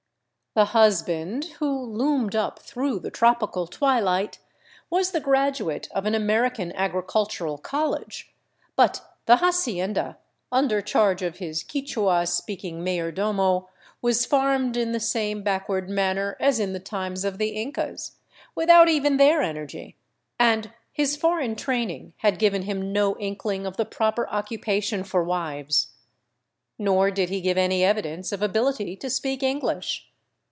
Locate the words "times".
16.81-17.23